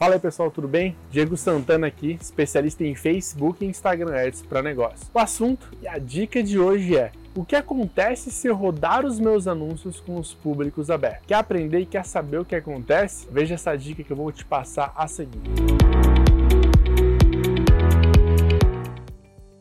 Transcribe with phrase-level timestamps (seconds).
[0.00, 0.96] Fala aí pessoal, tudo bem?
[1.10, 5.06] Diego Santana aqui, especialista em Facebook e Instagram Ads para negócio.
[5.12, 9.20] O assunto e a dica de hoje é o que acontece se eu rodar os
[9.20, 11.26] meus anúncios com os públicos abertos?
[11.26, 13.28] Quer aprender e quer saber o que acontece?
[13.30, 15.38] Veja essa dica que eu vou te passar a seguir.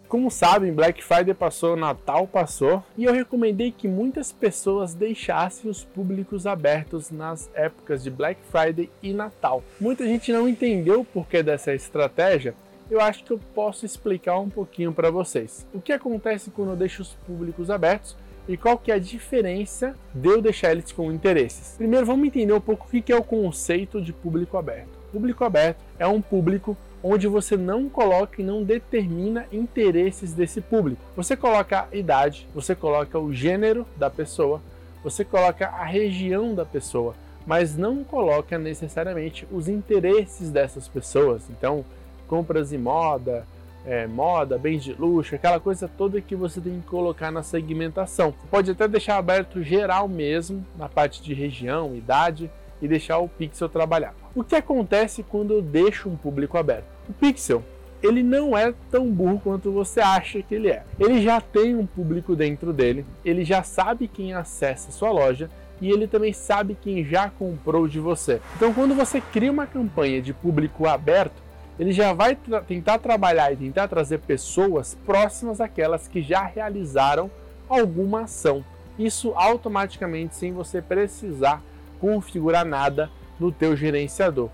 [0.09, 5.83] Como sabem, Black Friday passou, Natal passou, e eu recomendei que muitas pessoas deixassem os
[5.83, 9.63] públicos abertos nas épocas de Black Friday e Natal.
[9.79, 12.55] Muita gente não entendeu o porquê dessa estratégia.
[12.89, 15.67] Eu acho que eu posso explicar um pouquinho para vocês.
[15.71, 19.95] O que acontece quando eu deixo os públicos abertos e qual que é a diferença
[20.11, 21.75] de eu deixar eles com interesses.
[21.77, 24.89] Primeiro, vamos entender um pouco o que é o conceito de público aberto.
[25.11, 31.01] Público aberto é um público onde você não coloca e não determina interesses desse público.
[31.15, 34.61] Você coloca a idade, você coloca o gênero da pessoa,
[35.03, 41.43] você coloca a região da pessoa, mas não coloca necessariamente os interesses dessas pessoas.
[41.49, 41.85] Então,
[42.27, 43.45] compras de moda,
[43.85, 48.31] é, moda, bens de luxo, aquela coisa toda que você tem que colocar na segmentação.
[48.31, 53.27] Você pode até deixar aberto geral mesmo, na parte de região, idade, e deixar o
[53.27, 54.13] pixel trabalhar.
[54.35, 56.85] O que acontece quando eu deixo um público aberto?
[57.07, 57.63] O pixel
[58.01, 60.83] ele não é tão burro quanto você acha que ele é.
[60.97, 65.49] Ele já tem um público dentro dele, ele já sabe quem acessa sua loja
[65.81, 68.41] e ele também sabe quem já comprou de você.
[68.55, 71.41] Então, quando você cria uma campanha de público aberto,
[71.79, 77.31] ele já vai tra tentar trabalhar e tentar trazer pessoas próximas àquelas que já realizaram
[77.67, 78.63] alguma ação.
[78.97, 81.61] Isso automaticamente sem você precisar
[81.99, 84.49] configurar nada no teu gerenciador.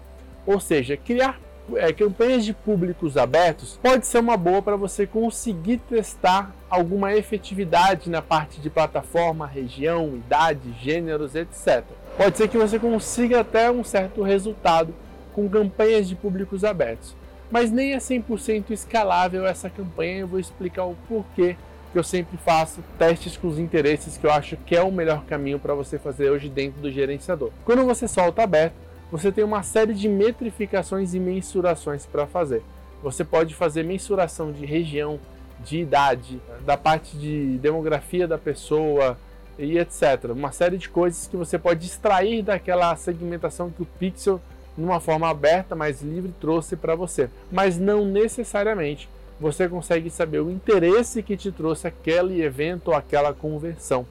[0.45, 1.39] Ou seja, criar
[1.73, 8.09] é, campanhas de públicos abertos pode ser uma boa para você conseguir testar alguma efetividade
[8.09, 11.83] na parte de plataforma, região, idade, gêneros, etc.
[12.17, 14.94] Pode ser que você consiga até um certo resultado
[15.33, 17.16] com campanhas de públicos abertos,
[17.50, 20.19] mas nem é 100% escalável essa campanha.
[20.19, 21.56] Eu vou explicar o porquê
[22.00, 25.59] eu sempre faço testes com os interesses que eu acho que é o melhor caminho
[25.59, 27.52] para você fazer hoje dentro do gerenciador.
[27.64, 28.75] Quando você solta aberto,
[29.12, 32.64] você tem uma série de metrificações e mensurações para fazer.
[33.02, 35.19] Você pode fazer mensuração de região,
[35.64, 39.18] de idade, da parte de demografia da pessoa
[39.58, 40.31] e etc.
[40.31, 44.42] Uma série de coisas que você pode extrair daquela segmentação que o Pixel,
[44.78, 47.30] numa forma aberta, mais livre, trouxe para você.
[47.52, 49.08] Mas não necessariamente
[49.40, 54.06] você consegue saber o interesse que te trouxe aquele evento ou aquela conversão.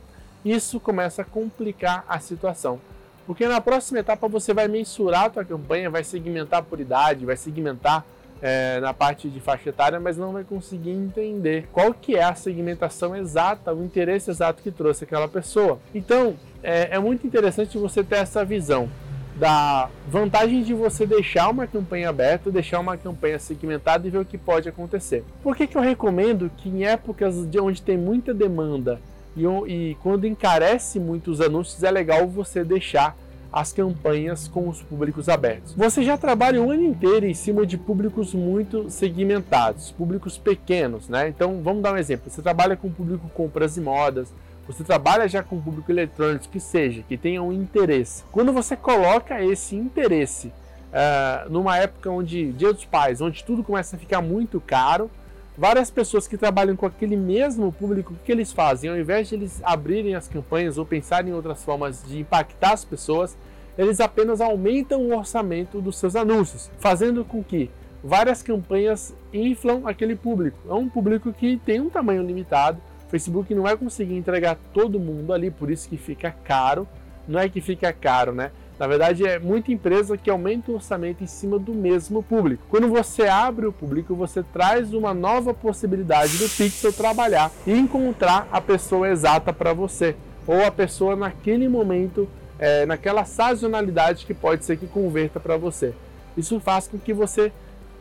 [0.44, 2.78] Isso começa a complicar a situação.
[3.26, 7.36] Porque na próxima etapa você vai mensurar a tua campanha, vai segmentar por idade, vai
[7.36, 8.04] segmentar
[8.42, 12.34] é, na parte de faixa etária, mas não vai conseguir entender qual que é a
[12.34, 15.78] segmentação exata, o interesse exato que trouxe aquela pessoa.
[15.94, 18.90] Então, é, é muito interessante você ter essa visão
[19.36, 24.24] da vantagem de você deixar uma campanha aberta, deixar uma campanha segmentada e ver o
[24.24, 25.24] que pode acontecer.
[25.42, 29.00] Por que, que eu recomendo que em épocas de onde tem muita demanda
[29.36, 33.16] e, e quando encarece muito os anúncios, é legal você deixar
[33.52, 35.74] as campanhas com os públicos abertos.
[35.74, 41.28] Você já trabalha o ano inteiro em cima de públicos muito segmentados, públicos pequenos, né?
[41.28, 42.28] Então vamos dar um exemplo.
[42.28, 44.32] Você trabalha com público compras e modas,
[44.66, 48.24] você trabalha já com público eletrônico que seja, que tenha um interesse.
[48.32, 53.96] Quando você coloca esse interesse uh, numa época onde Dia dos Pais, onde tudo começa
[53.96, 55.10] a ficar muito caro,
[55.56, 58.90] várias pessoas que trabalham com aquele mesmo público, o que eles fazem?
[58.90, 62.84] Ao invés de eles abrirem as campanhas ou pensarem em outras formas de impactar as
[62.84, 63.36] pessoas,
[63.76, 67.70] eles apenas aumentam o orçamento dos seus anúncios, fazendo com que
[68.02, 70.58] várias campanhas inflam aquele público.
[70.68, 72.80] É um público que tem um tamanho limitado,
[73.14, 76.86] Facebook não vai conseguir entregar todo mundo ali, por isso que fica caro.
[77.28, 78.50] Não é que fica caro, né?
[78.76, 82.64] Na verdade, é muita empresa que aumenta o orçamento em cima do mesmo público.
[82.68, 88.48] Quando você abre o público, você traz uma nova possibilidade do Pixel trabalhar e encontrar
[88.50, 94.64] a pessoa exata para você, ou a pessoa naquele momento, é, naquela sazonalidade que pode
[94.64, 95.94] ser que converta para você.
[96.36, 97.52] Isso faz com que você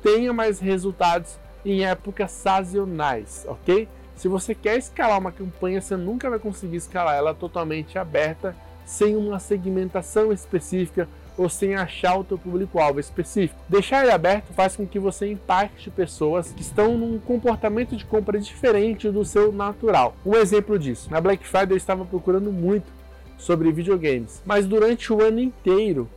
[0.01, 3.87] tenha mais resultados em épocas sazonais, ok?
[4.15, 8.55] Se você quer escalar uma campanha, você nunca vai conseguir escalar ela totalmente aberta,
[8.85, 11.07] sem uma segmentação específica
[11.37, 13.59] ou sem achar o teu público-alvo específico.
[13.67, 18.39] Deixar ele aberto faz com que você impacte pessoas que estão num comportamento de compra
[18.39, 20.15] diferente do seu natural.
[20.25, 22.91] Um exemplo disso, na Black Friday eu estava procurando muito
[23.37, 26.07] sobre videogames, mas durante o ano inteiro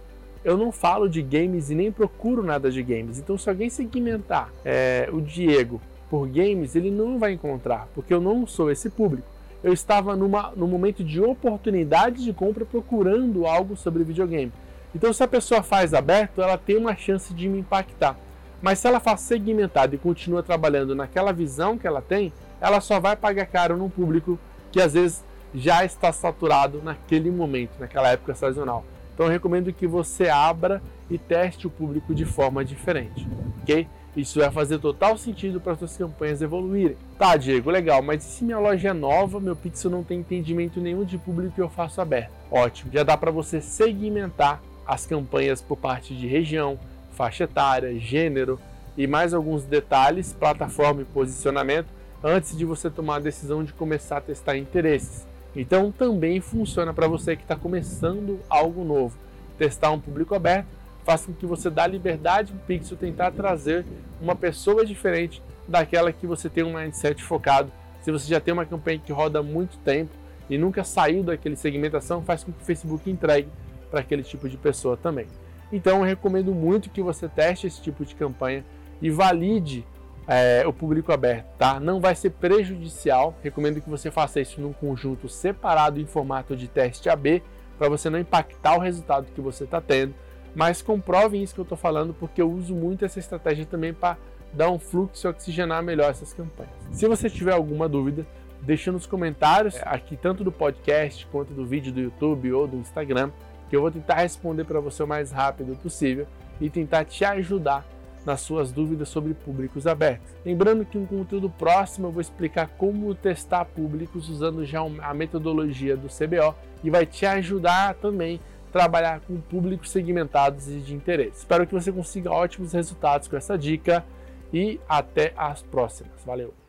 [0.44, 3.18] eu não falo de games e nem procuro nada de games.
[3.18, 8.20] Então, se alguém segmentar é, o Diego por games, ele não vai encontrar, porque eu
[8.20, 9.28] não sou esse público.
[9.62, 14.52] Eu estava numa, num momento de oportunidade de compra procurando algo sobre videogame.
[14.94, 18.16] Então, se a pessoa faz aberto, ela tem uma chance de me impactar.
[18.62, 22.98] Mas se ela faz segmentado e continua trabalhando naquela visão que ela tem, ela só
[22.98, 24.38] vai pagar caro num público
[24.72, 25.24] que às vezes
[25.54, 28.84] já está saturado naquele momento, naquela época sazonal.
[29.14, 33.26] Então eu recomendo que você abra e teste o público de forma diferente,
[33.62, 33.88] ok?
[34.16, 36.96] Isso vai fazer total sentido para suas campanhas evoluírem.
[37.18, 40.80] Tá, Diego, legal, mas e se minha loja é nova, meu pixel não tem entendimento
[40.80, 42.30] nenhum de público e eu faço aberto?
[42.50, 46.78] Ótimo, já dá para você segmentar as campanhas por parte de região,
[47.12, 48.58] faixa etária, gênero
[48.96, 51.88] e mais alguns detalhes, plataforma e posicionamento,
[52.24, 55.26] antes de você tomar a decisão de começar a testar interesses.
[55.54, 59.18] Então também funciona para você que está começando algo novo.
[59.58, 60.68] Testar um público aberto
[61.06, 63.86] faz com que você dá liberdade para o Pixel tentar trazer
[64.20, 67.70] uma pessoa diferente daquela que você tem um mindset focado.
[68.00, 70.10] Se você já tem uma campanha que roda há muito tempo
[70.50, 73.48] e nunca saiu daquele segmentação, faz com que o Facebook entregue
[73.88, 75.28] para aquele tipo de pessoa também.
[75.72, 78.64] Então eu recomendo muito que você teste esse tipo de campanha
[79.00, 79.86] e valide
[80.26, 81.78] é, o público aberto, tá?
[81.78, 83.36] Não vai ser prejudicial.
[83.44, 87.44] Recomendo que você faça isso num conjunto separado em formato de teste AB
[87.78, 90.12] para você não impactar o resultado que você está tendo.
[90.56, 94.16] Mas comprovem isso que eu estou falando porque eu uso muito essa estratégia também para
[94.54, 96.72] dar um fluxo e oxigenar melhor essas campanhas.
[96.92, 98.26] Se você tiver alguma dúvida,
[98.62, 103.30] deixa nos comentários aqui tanto do podcast quanto do vídeo do YouTube ou do Instagram
[103.68, 106.26] que eu vou tentar responder para você o mais rápido possível
[106.58, 107.84] e tentar te ajudar
[108.24, 110.34] nas suas dúvidas sobre públicos abertos.
[110.44, 115.96] Lembrando que no conteúdo próximo eu vou explicar como testar públicos usando já a metodologia
[115.96, 118.40] do CBO e vai te ajudar também
[118.72, 121.38] trabalhar com públicos segmentados e de interesse.
[121.38, 124.04] Espero que você consiga ótimos resultados com essa dica
[124.52, 126.24] e até as próximas.
[126.24, 126.65] Valeu!